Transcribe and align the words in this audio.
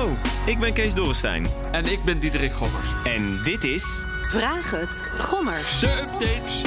Hallo, 0.00 0.14
ik 0.46 0.58
ben 0.58 0.72
Kees 0.72 0.94
Dorrestein. 0.94 1.46
En 1.72 1.86
ik 1.86 2.04
ben 2.04 2.18
Diederik 2.18 2.52
Gommers. 2.52 2.92
En 3.04 3.40
dit 3.44 3.64
is... 3.64 4.04
Vraag 4.22 4.70
het, 4.70 5.02
Gommers. 5.18 5.80
De 5.80 5.90
updates. 5.90 6.62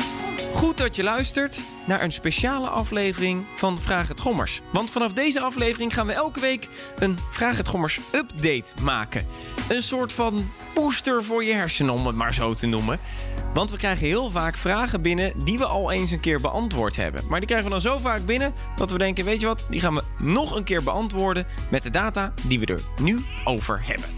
Goed 0.53 0.77
dat 0.77 0.95
je 0.95 1.03
luistert 1.03 1.63
naar 1.87 2.01
een 2.01 2.11
speciale 2.11 2.67
aflevering 2.67 3.45
van 3.55 3.79
Vraag 3.79 4.07
het 4.07 4.19
Gommers. 4.19 4.61
Want 4.71 4.91
vanaf 4.91 5.13
deze 5.13 5.39
aflevering 5.39 5.93
gaan 5.93 6.07
we 6.07 6.13
elke 6.13 6.39
week 6.39 6.67
een 6.99 7.17
Vraag 7.29 7.57
het 7.57 7.67
Gommers 7.67 7.99
update 8.11 8.73
maken. 8.81 9.25
Een 9.69 9.81
soort 9.81 10.13
van 10.13 10.51
booster 10.73 11.23
voor 11.23 11.43
je 11.43 11.53
hersenen, 11.53 11.93
om 11.93 12.07
het 12.07 12.15
maar 12.15 12.33
zo 12.33 12.53
te 12.53 12.67
noemen. 12.67 12.99
Want 13.53 13.71
we 13.71 13.77
krijgen 13.77 14.07
heel 14.07 14.29
vaak 14.29 14.55
vragen 14.57 15.01
binnen 15.01 15.43
die 15.43 15.57
we 15.57 15.65
al 15.65 15.91
eens 15.91 16.11
een 16.11 16.19
keer 16.19 16.41
beantwoord 16.41 16.95
hebben. 16.95 17.27
Maar 17.27 17.39
die 17.39 17.47
krijgen 17.47 17.67
we 17.67 17.73
dan 17.73 17.91
zo 17.91 17.97
vaak 17.97 18.25
binnen 18.25 18.53
dat 18.75 18.91
we 18.91 18.97
denken: 18.97 19.25
weet 19.25 19.39
je 19.39 19.47
wat, 19.47 19.65
die 19.69 19.79
gaan 19.79 19.95
we 19.95 20.03
nog 20.17 20.55
een 20.55 20.63
keer 20.63 20.83
beantwoorden 20.83 21.45
met 21.71 21.83
de 21.83 21.89
data 21.89 22.33
die 22.47 22.59
we 22.59 22.65
er 22.65 22.81
nu 23.01 23.23
over 23.43 23.85
hebben. 23.85 24.09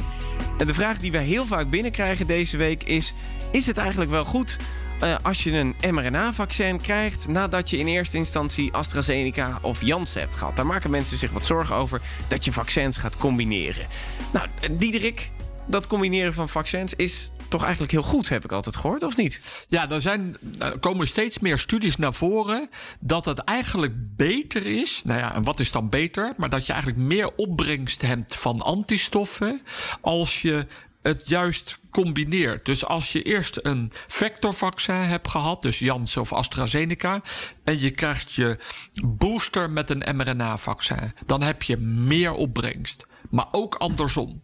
En 0.57 0.67
de 0.67 0.73
vraag 0.73 0.99
die 0.99 1.11
wij 1.11 1.23
heel 1.23 1.45
vaak 1.45 1.69
binnenkrijgen 1.69 2.27
deze 2.27 2.57
week 2.57 2.83
is: 2.83 3.13
is 3.51 3.65
het 3.65 3.77
eigenlijk 3.77 4.11
wel 4.11 4.25
goed 4.25 4.57
uh, 5.03 5.15
als 5.21 5.43
je 5.43 5.51
een 5.51 5.75
mRNA-vaccin 5.93 6.81
krijgt 6.81 7.27
nadat 7.27 7.69
je 7.69 7.77
in 7.77 7.87
eerste 7.87 8.17
instantie 8.17 8.73
AstraZeneca 8.73 9.59
of 9.61 9.85
Janssen 9.85 10.21
hebt 10.21 10.35
gehad? 10.35 10.55
Daar 10.55 10.65
maken 10.65 10.89
mensen 10.89 11.17
zich 11.17 11.31
wat 11.31 11.45
zorgen 11.45 11.75
over 11.75 12.01
dat 12.27 12.45
je 12.45 12.51
vaccins 12.51 12.97
gaat 12.97 13.17
combineren. 13.17 13.85
Nou, 14.33 14.47
Diederik, 14.71 15.31
dat 15.67 15.87
combineren 15.87 16.33
van 16.33 16.49
vaccins 16.49 16.93
is 16.93 17.31
toch 17.47 17.63
eigenlijk 17.63 17.91
heel 17.91 18.01
goed, 18.01 18.29
heb 18.29 18.43
ik 18.43 18.51
altijd 18.51 18.75
gehoord, 18.75 19.03
of 19.03 19.17
niet? 19.17 19.65
Ja, 19.67 19.89
er, 19.89 20.01
zijn, 20.01 20.37
er 20.59 20.79
komen 20.79 21.07
steeds 21.07 21.39
meer 21.39 21.57
studies 21.57 21.95
naar 21.95 22.13
voren 22.13 22.67
dat 22.99 23.25
het 23.25 23.39
eigenlijk 23.39 23.93
beter 23.97 24.65
is. 24.65 25.01
Nou 25.03 25.19
ja, 25.19 25.35
en 25.35 25.43
wat 25.43 25.59
is 25.59 25.71
dan 25.71 25.89
beter? 25.89 26.33
Maar 26.37 26.49
dat 26.49 26.65
je 26.65 26.73
eigenlijk 26.73 27.03
meer 27.03 27.31
opbrengst 27.31 28.01
hebt 28.01 28.35
van 28.35 28.61
antistoffen 28.61 29.61
als 30.01 30.41
je 30.41 30.67
het 31.07 31.29
juist 31.29 31.79
combineert. 31.91 32.65
Dus 32.65 32.85
als 32.85 33.11
je 33.11 33.21
eerst 33.21 33.59
een 33.61 33.91
vectorvaccin 34.07 34.95
hebt 34.95 35.29
gehad, 35.29 35.61
dus 35.61 35.79
Janssen 35.79 36.21
of 36.21 36.33
AstraZeneca, 36.33 37.21
en 37.63 37.79
je 37.79 37.91
krijgt 37.91 38.33
je 38.33 38.57
booster 39.03 39.69
met 39.69 39.89
een 39.89 40.15
mRNA-vaccin, 40.15 41.13
dan 41.25 41.41
heb 41.41 41.63
je 41.63 41.77
meer 41.77 42.31
opbrengst. 42.33 43.05
Maar 43.29 43.47
ook 43.51 43.75
andersom. 43.75 44.39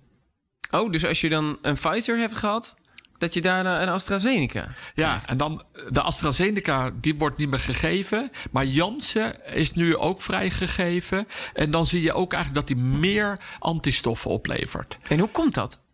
Oh, 0.72 0.92
dus 0.92 1.06
als 1.06 1.22
je 1.22 1.30
dan 1.30 1.58
een 1.62 1.74
Pfizer 1.74 2.18
hebt 2.18 2.36
gehad, 2.36 2.76
dat 3.18 3.34
je 3.34 3.42
daarna 3.42 3.82
een 3.82 3.90
AstraZeneca 3.90 4.68
Ja, 4.96 5.22
en 5.26 5.38
dan 5.38 5.64
de 5.90 6.02
AstraZeneca, 6.02 6.92
die 7.02 7.16
wordt 7.16 7.38
niet 7.38 7.50
meer 7.50 7.60
gegeven. 7.60 8.36
Maar 8.52 8.66
Janssen 8.66 9.54
is 9.54 9.74
nu 9.74 9.96
ook 9.96 10.22
vrijgegeven. 10.22 11.28
En 11.54 11.72
dan 11.72 11.86
zie 11.86 12.02
je 12.02 12.14
ook 12.14 12.34
eigenlijk 12.34 12.68
dat 12.68 12.78
hij 12.78 12.88
meer 12.88 13.40
antistoffen 13.60 14.32
oplevert. 14.32 14.98
En 15.08 15.20
hoe 15.20 15.30
komt 15.30 15.54
dat? 15.54 15.90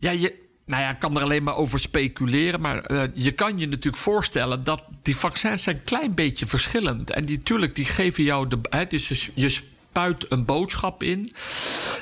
Ja, 0.00 0.10
je, 0.10 0.48
nou 0.66 0.82
ja, 0.82 0.90
ik 0.90 0.98
kan 0.98 1.16
er 1.16 1.22
alleen 1.22 1.42
maar 1.42 1.56
over 1.56 1.80
speculeren. 1.80 2.60
Maar 2.60 2.90
uh, 2.90 3.02
je 3.14 3.32
kan 3.32 3.58
je 3.58 3.66
natuurlijk 3.66 4.02
voorstellen 4.02 4.64
dat 4.64 4.84
die 5.02 5.16
vaccins 5.16 5.62
zijn 5.62 5.76
een 5.76 5.84
klein 5.84 6.14
beetje 6.14 6.46
verschillend. 6.46 7.10
En 7.10 7.24
die, 7.24 7.36
natuurlijk, 7.36 7.74
die 7.74 7.84
geven 7.84 8.24
jou 8.24 8.48
de. 8.48 8.58
Hè, 8.70 8.84
dus 8.86 9.30
je 9.34 9.60
spuit 9.90 10.26
een 10.28 10.44
boodschap 10.44 11.02
in. 11.02 11.32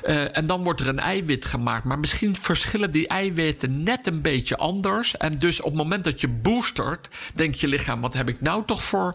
Uh, 0.06 0.36
en 0.36 0.47
dan 0.47 0.62
wordt 0.62 0.81
er 0.81 0.89
een 0.89 0.98
eiwit 0.98 1.44
gemaakt. 1.44 1.84
Maar 1.84 1.98
misschien 1.98 2.36
verschillen 2.36 2.91
die 2.91 3.08
eiwitten 3.08 3.83
net 3.83 4.06
een 4.06 4.20
beetje 4.20 4.56
anders. 4.56 5.17
En 5.17 5.39
dus 5.39 5.61
op 5.61 5.67
het 5.67 5.75
moment 5.75 6.05
dat 6.05 6.20
je 6.20 6.28
boostert, 6.28 7.09
denkt 7.34 7.61
je 7.61 7.69
lichaam: 7.69 8.00
wat 8.00 8.14
heb 8.14 8.28
ik 8.28 8.41
nou 8.41 8.64
toch 8.64 8.83
voor 8.83 9.14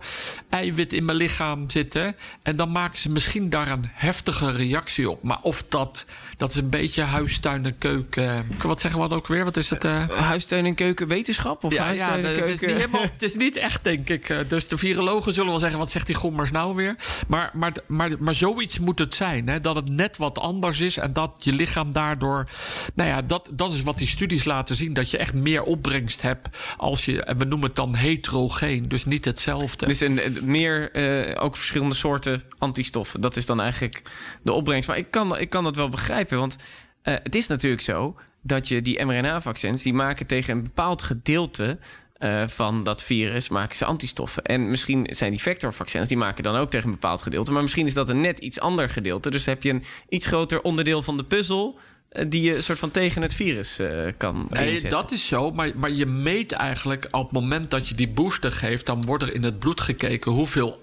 eiwit 0.49 0.93
in 0.93 1.05
mijn 1.05 1.17
lichaam 1.17 1.69
zitten? 1.69 2.15
En 2.41 2.55
dan 2.55 2.71
maken 2.71 2.99
ze 2.99 3.09
misschien 3.11 3.49
daar 3.49 3.71
een 3.71 3.89
heftige 3.93 4.51
reactie 4.51 5.09
op. 5.09 5.23
Maar 5.23 5.39
of 5.41 5.63
dat 5.69 6.05
dat 6.37 6.49
is 6.49 6.55
een 6.55 6.69
beetje 6.69 7.01
huistuin 7.01 7.65
en 7.65 7.77
keuken. 7.77 8.45
Wat 8.61 8.79
zeggen 8.79 9.01
we 9.01 9.07
dan 9.07 9.17
ook 9.17 9.27
weer? 9.27 9.43
Wat 9.43 9.57
is 9.57 9.69
het? 9.69 9.83
Uh... 9.83 10.09
Huistuin 10.09 10.65
en 10.65 10.75
keuken 10.75 11.07
wetenschap? 11.07 11.63
Of 11.63 11.73
ja, 11.73 11.83
huistuin 11.83 12.21
ja, 12.21 12.27
en 12.27 12.35
keuken? 12.35 12.51
Het 12.51 12.61
is, 12.61 12.67
niet 12.67 12.77
helemaal, 12.77 13.01
het 13.13 13.21
is 13.21 13.35
niet 13.35 13.57
echt, 13.57 13.83
denk 13.83 14.09
ik. 14.09 14.35
Dus 14.47 14.67
de 14.67 14.77
virologen 14.77 15.33
zullen 15.33 15.49
wel 15.49 15.59
zeggen: 15.59 15.79
wat 15.79 15.91
zegt 15.91 16.07
die 16.07 16.15
gommers 16.15 16.51
nou 16.51 16.75
weer? 16.75 16.95
Maar, 17.27 17.51
maar, 17.53 17.73
maar, 17.87 18.11
maar 18.19 18.33
zoiets 18.33 18.62
moet 18.79 18.99
het 18.99 19.13
zijn. 19.13 19.47
Hè? 19.47 19.59
Dat 19.59 19.75
het 19.75 19.89
net 19.89 20.17
wat 20.17 20.39
anders 20.39 20.79
is 20.79 20.97
en 20.97 21.13
dat 21.13 21.37
je 21.39 21.53
lichaam 21.53 21.93
daardoor. 21.93 22.49
Nou 22.95 23.09
ja, 23.09 23.21
dat, 23.21 23.49
dat 23.51 23.73
is 23.73 23.83
wat 23.83 23.97
die 23.97 24.07
studies 24.07 24.43
laten 24.43 24.75
zien. 24.75 24.93
Dat 24.93 25.11
je 25.11 25.17
echt 25.17 25.33
meer 25.33 25.63
opbrengst 25.63 26.21
hebt 26.21 26.57
als 26.77 27.05
je. 27.05 27.23
En 27.23 27.37
we 27.37 27.45
noemen 27.45 27.67
het 27.67 27.75
dan 27.75 27.95
heterogeen. 27.95 28.87
Dus 28.87 29.05
niet 29.05 29.25
hetzelfde. 29.25 29.85
Dus 29.85 29.99
een, 29.99 30.39
meer 30.41 30.95
uh, 30.95 31.43
ook 31.43 31.55
verschillende 31.55 31.95
soorten 31.95 32.41
antistoffen. 32.57 33.21
Dat 33.21 33.35
is 33.35 33.45
dan 33.45 33.61
eigenlijk 33.61 34.01
de 34.43 34.51
opbrengst. 34.51 34.87
Maar 34.87 34.97
ik 34.97 35.11
kan, 35.11 35.39
ik 35.39 35.49
kan 35.49 35.63
dat 35.63 35.75
wel 35.75 35.89
begrijpen. 35.89 36.37
Want 36.37 36.55
uh, 37.03 37.13
het 37.23 37.35
is 37.35 37.47
natuurlijk 37.47 37.81
zo 37.81 38.15
dat 38.41 38.67
je 38.67 38.81
die 38.81 39.05
mRNA-vaccins... 39.05 39.81
die 39.81 39.93
maken 39.93 40.27
tegen 40.27 40.55
een 40.55 40.63
bepaald 40.63 41.01
gedeelte 41.01 41.77
uh, 42.23 42.47
van 42.47 42.83
dat 42.83 43.03
virus 43.03 43.49
maken 43.49 43.77
ze 43.77 43.85
antistoffen. 43.85 44.43
En 44.43 44.69
misschien 44.69 45.07
zijn 45.09 45.31
die 45.31 45.41
vectorvaccins, 45.41 46.07
die 46.07 46.17
maken 46.17 46.43
dan 46.43 46.55
ook 46.55 46.69
tegen 46.69 46.85
een 46.85 46.93
bepaald 46.93 47.23
gedeelte. 47.23 47.51
Maar 47.51 47.61
misschien 47.61 47.85
is 47.85 47.93
dat 47.93 48.09
een 48.09 48.21
net 48.21 48.39
iets 48.39 48.59
ander 48.59 48.89
gedeelte. 48.89 49.29
Dus 49.29 49.45
heb 49.45 49.63
je 49.63 49.69
een 49.69 49.83
iets 50.09 50.25
groter 50.25 50.61
onderdeel 50.61 51.01
van 51.01 51.17
de 51.17 51.23
puzzel 51.23 51.79
uh, 52.11 52.25
die 52.27 52.41
je 52.41 52.61
soort 52.61 52.79
van 52.79 52.91
tegen 52.91 53.21
het 53.21 53.33
virus 53.33 53.79
uh, 53.79 54.11
kan 54.17 54.47
nee, 54.49 54.65
inzetten. 54.65 54.89
dat 54.89 55.11
is 55.11 55.27
zo, 55.27 55.51
maar, 55.51 55.71
maar 55.75 55.91
je 55.91 56.05
meet 56.05 56.51
eigenlijk 56.51 57.07
op 57.11 57.23
het 57.23 57.31
moment 57.31 57.71
dat 57.71 57.87
je 57.87 57.95
die 57.95 58.09
booster 58.09 58.51
geeft, 58.51 58.85
dan 58.85 59.01
wordt 59.01 59.23
er 59.23 59.33
in 59.33 59.43
het 59.43 59.59
bloed 59.59 59.81
gekeken 59.81 60.31
hoeveel 60.31 60.81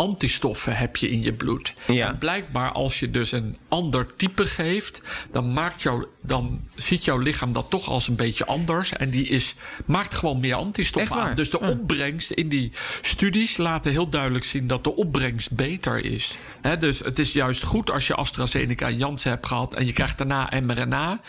antistoffen 0.00 0.76
heb 0.76 0.96
je 0.96 1.10
in 1.10 1.22
je 1.22 1.32
bloed. 1.32 1.74
Ja. 1.86 2.08
En 2.08 2.18
blijkbaar 2.18 2.72
als 2.72 3.00
je 3.00 3.10
dus 3.10 3.32
een 3.32 3.56
ander 3.68 4.16
type 4.16 4.46
geeft, 4.46 5.02
dan, 5.32 5.52
maakt 5.52 5.82
jou, 5.82 6.06
dan 6.20 6.60
ziet 6.74 7.04
jouw 7.04 7.18
lichaam 7.18 7.52
dat 7.52 7.70
toch 7.70 7.88
als 7.88 8.08
een 8.08 8.16
beetje 8.16 8.46
anders. 8.46 8.92
En 8.92 9.10
die 9.10 9.28
is, 9.28 9.54
maakt 9.84 10.14
gewoon 10.14 10.40
meer 10.40 10.54
antistoffen 10.54 11.20
aan. 11.20 11.34
Dus 11.34 11.50
de 11.50 11.58
ja. 11.60 11.68
opbrengst 11.68 12.30
in 12.30 12.48
die 12.48 12.72
studies 13.00 13.56
laten 13.56 13.92
heel 13.92 14.08
duidelijk 14.08 14.44
zien 14.44 14.66
dat 14.66 14.84
de 14.84 14.96
opbrengst 14.96 15.52
beter 15.52 16.04
is. 16.04 16.38
He, 16.60 16.78
dus 16.78 16.98
het 16.98 17.18
is 17.18 17.32
juist 17.32 17.62
goed 17.62 17.90
als 17.90 18.06
je 18.06 18.14
AstraZeneca 18.14 18.86
en 18.86 18.96
Janssen 18.96 19.30
hebt 19.30 19.46
gehad 19.46 19.74
en 19.74 19.86
je 19.86 19.92
krijgt 19.92 20.18
daarna 20.18 20.52
mRNA. 20.62 21.20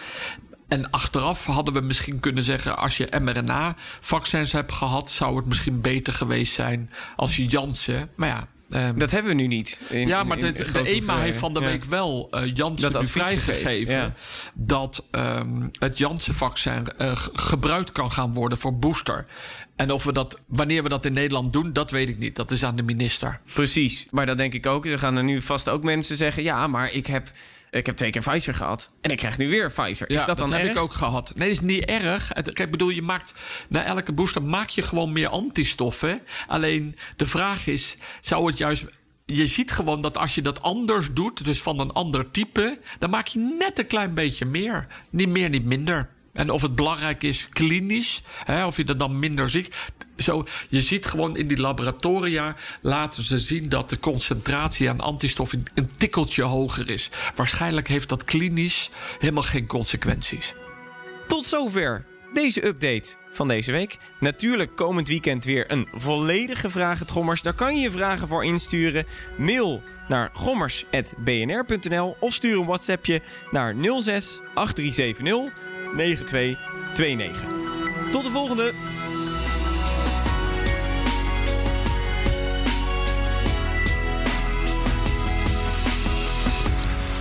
En 0.67 0.89
achteraf 0.89 1.45
hadden 1.45 1.73
we 1.73 1.81
misschien 1.81 2.19
kunnen 2.19 2.43
zeggen: 2.43 2.77
als 2.77 2.97
je 2.97 3.07
mRNA-vaccins 3.21 4.51
hebt 4.51 4.71
gehad, 4.71 5.09
zou 5.09 5.35
het 5.35 5.45
misschien 5.45 5.81
beter 5.81 6.13
geweest 6.13 6.53
zijn 6.53 6.91
als 7.15 7.35
je 7.35 7.45
Janssen. 7.45 8.09
Maar 8.15 8.27
ja. 8.27 8.47
Um, 8.73 8.97
dat 8.97 9.11
hebben 9.11 9.35
we 9.35 9.41
nu 9.41 9.47
niet. 9.47 9.79
In, 9.89 10.07
ja, 10.07 10.23
maar 10.23 10.37
in, 10.37 10.45
in 10.45 10.53
de, 10.53 10.71
de 10.71 10.89
EMA 10.89 11.19
heeft 11.19 11.37
van 11.37 11.53
de 11.53 11.59
ja. 11.59 11.65
week 11.65 11.83
wel 11.83 12.27
uh, 12.31 12.55
Janssen 12.55 12.91
nu 12.91 13.11
vrijgegeven 13.11 13.93
ja. 13.93 14.11
dat 14.53 15.07
um, 15.11 15.71
het 15.79 15.97
Janssen-vaccin 15.97 16.87
uh, 16.97 17.11
gebruikt 17.33 17.91
kan 17.91 18.11
gaan 18.11 18.33
worden 18.33 18.57
voor 18.57 18.79
booster. 18.79 19.25
En 19.75 19.91
of 19.91 20.03
we 20.03 20.13
dat, 20.13 20.39
wanneer 20.45 20.83
we 20.83 20.89
dat 20.89 21.05
in 21.05 21.13
Nederland 21.13 21.53
doen, 21.53 21.73
dat 21.73 21.91
weet 21.91 22.09
ik 22.09 22.17
niet. 22.17 22.35
Dat 22.35 22.51
is 22.51 22.63
aan 22.63 22.75
de 22.75 22.83
minister. 22.83 23.39
Precies. 23.53 24.07
Maar 24.11 24.25
dat 24.25 24.37
denk 24.37 24.53
ik 24.53 24.65
ook. 24.65 24.85
Er 24.85 24.99
gaan 24.99 25.17
er 25.17 25.23
nu 25.23 25.41
vast 25.41 25.69
ook 25.69 25.83
mensen 25.83 26.17
zeggen: 26.17 26.43
ja, 26.43 26.67
maar 26.67 26.93
ik 26.93 27.05
heb. 27.05 27.31
Ik 27.71 27.85
heb 27.85 27.95
twee 27.95 28.09
keer 28.09 28.21
Pfizer 28.21 28.53
gehad. 28.53 28.93
En 29.01 29.11
ik 29.11 29.17
krijg 29.17 29.37
nu 29.37 29.49
weer 29.49 29.71
Pfizer. 29.71 30.09
Is 30.09 30.19
ja, 30.19 30.25
dat 30.25 30.37
dan 30.37 30.49
dat 30.49 30.57
erg? 30.57 30.67
heb 30.67 30.75
ik 30.75 30.81
ook 30.81 30.93
gehad. 30.93 31.31
Nee, 31.35 31.47
dat 31.47 31.57
is 31.57 31.63
niet 31.63 31.85
erg. 31.85 32.29
Het, 32.33 32.53
kijk, 32.53 32.71
bedoel, 32.71 32.89
je 32.89 33.01
maakt 33.01 33.33
na 33.69 33.83
elke 33.83 34.11
booster 34.11 34.43
maak 34.43 34.69
je 34.69 34.81
gewoon 34.81 35.11
meer 35.11 35.27
antistoffen. 35.27 36.21
Alleen 36.47 36.95
de 37.15 37.25
vraag 37.25 37.67
is, 37.67 37.97
zou 38.21 38.47
het 38.47 38.57
juist 38.57 38.85
je 39.25 39.47
ziet 39.47 39.71
gewoon 39.71 40.01
dat 40.01 40.17
als 40.17 40.35
je 40.35 40.41
dat 40.41 40.61
anders 40.61 41.13
doet, 41.13 41.45
dus 41.45 41.61
van 41.61 41.79
een 41.79 41.91
ander 41.91 42.31
type, 42.31 42.79
dan 42.99 43.09
maak 43.09 43.27
je 43.27 43.55
net 43.59 43.79
een 43.79 43.87
klein 43.87 44.13
beetje 44.13 44.45
meer. 44.45 44.87
Niet 45.09 45.29
meer, 45.29 45.49
niet 45.49 45.65
minder. 45.65 46.09
En 46.33 46.49
of 46.49 46.61
het 46.61 46.75
belangrijk 46.75 47.23
is 47.23 47.49
klinisch, 47.49 48.21
hè, 48.45 48.65
of 48.65 48.77
je 48.77 48.83
er 48.83 48.97
dan 48.97 49.19
minder 49.19 49.49
ziet. 49.49 49.75
Zo, 50.21 50.45
je 50.69 50.81
ziet 50.81 51.05
gewoon 51.05 51.37
in 51.37 51.47
die 51.47 51.59
laboratoria 51.59 52.55
laten 52.81 53.23
ze 53.23 53.37
zien 53.37 53.69
dat 53.69 53.89
de 53.89 53.99
concentratie 53.99 54.89
aan 54.89 54.99
antistof 54.99 55.53
een 55.53 55.89
tikkeltje 55.97 56.43
hoger 56.43 56.89
is. 56.89 57.09
Waarschijnlijk 57.35 57.87
heeft 57.87 58.09
dat 58.09 58.23
klinisch 58.23 58.89
helemaal 59.19 59.43
geen 59.43 59.67
consequenties. 59.67 60.53
Tot 61.27 61.45
zover 61.45 62.03
deze 62.33 62.65
update 62.65 63.09
van 63.31 63.47
deze 63.47 63.71
week. 63.71 63.97
Natuurlijk 64.19 64.75
komend 64.75 65.07
weekend 65.07 65.45
weer 65.45 65.71
een 65.71 65.87
volledige 65.93 66.97
Gommers. 67.07 67.41
Daar 67.41 67.53
kan 67.53 67.75
je 67.75 67.81
je 67.81 67.91
vragen 67.91 68.27
voor 68.27 68.45
insturen. 68.45 69.05
Mail 69.37 69.81
naar 70.07 70.29
gommers.bnr.nl 70.33 72.15
of 72.19 72.33
stuur 72.33 72.59
een 72.59 72.65
WhatsAppje 72.65 73.21
naar 73.51 73.75
06 73.99 74.39
8370 74.53 75.53
9229. 75.95 77.43
Tot 78.11 78.23
de 78.23 78.29
volgende! 78.29 78.73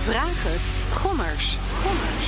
Vraag 0.05 0.43
het. 0.43 0.61
Gommers. 0.97 1.57
Gommers. 1.83 2.27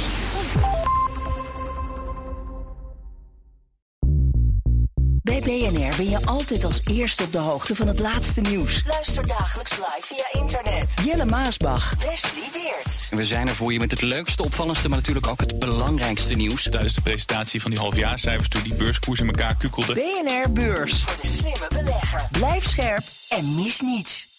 Bij 5.23 5.39
BNR 5.39 5.95
ben 5.97 6.09
je 6.09 6.25
altijd 6.25 6.63
als 6.63 6.81
eerste 6.91 7.23
op 7.23 7.31
de 7.31 7.37
hoogte 7.37 7.75
van 7.75 7.87
het 7.87 7.99
laatste 7.99 8.41
nieuws. 8.41 8.83
Luister 8.87 9.27
dagelijks 9.27 9.71
live 9.77 10.01
via 10.01 10.41
internet. 10.41 10.93
Jelle 11.05 11.25
Maasbach. 11.25 11.95
Wesley 11.95 12.49
Weert. 12.53 13.09
We 13.11 13.25
zijn 13.25 13.47
er 13.47 13.55
voor 13.55 13.73
je 13.73 13.79
met 13.79 13.91
het 13.91 14.01
leukste, 14.01 14.43
opvallendste, 14.43 14.89
maar 14.89 14.97
natuurlijk 14.97 15.27
ook 15.27 15.39
het 15.39 15.59
belangrijkste 15.59 16.33
nieuws. 16.33 16.63
Tijdens 16.63 16.93
de 16.93 17.01
presentatie 17.01 17.61
van 17.61 17.71
die 17.71 17.79
halfjaarcijfers 17.79 18.49
toen 18.49 18.63
die 18.63 18.75
beurskoers 18.75 19.19
in 19.19 19.27
elkaar 19.27 19.55
kukkelde. 19.55 19.93
BNR 19.93 20.51
Beurs. 20.51 21.01
Voor 21.01 21.21
de 21.21 21.27
slimme 21.27 21.67
belegger. 21.69 22.27
Blijf 22.31 22.67
scherp 22.67 23.03
en 23.29 23.55
mis 23.55 23.81
niets. 23.81 24.32